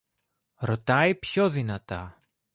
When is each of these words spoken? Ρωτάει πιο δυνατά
Ρωτάει 0.57 1.15
πιο 1.15 1.49
δυνατά 1.49 2.21